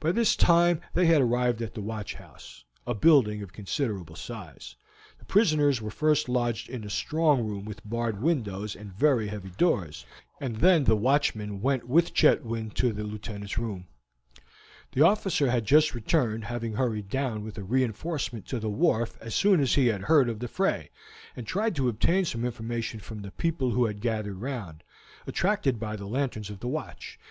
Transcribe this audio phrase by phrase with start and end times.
[0.00, 4.76] By this time they had arrived at the watch house, a building of considerable size;
[5.18, 9.48] the prisoners were first lodged in a strong room with barred windows and very heavy
[9.48, 10.04] doors,
[10.42, 13.86] and then the watchman went with Chetwynd to the Lieutenant's room.
[14.92, 19.34] The officer had just returned, having hurried down with a reinforcement to the wharf as
[19.34, 20.90] soon as he had heard of the fray,
[21.34, 24.82] and tried to obtain some information from the people who had gathered round,
[25.26, 27.18] attracted by the lanterns of the watch.